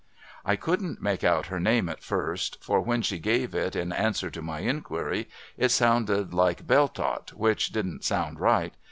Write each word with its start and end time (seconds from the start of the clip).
I 0.43 0.55
couldn't 0.55 0.99
make 0.99 1.23
out 1.23 1.45
her 1.45 1.59
name 1.59 1.87
at 1.87 2.01
first; 2.01 2.57
for, 2.63 2.81
when 2.81 3.03
she 3.03 3.19
gave 3.19 3.53
it 3.53 3.75
in 3.75 3.91
answer 3.93 4.31
to 4.31 4.41
my 4.41 4.61
inquiry, 4.61 5.29
it 5.57 5.69
sounded 5.69 6.33
like 6.33 6.65
Beltot, 6.65 7.33
which 7.33 7.69
didn't 7.69 8.03
sound 8.03 8.39
right. 8.39 8.73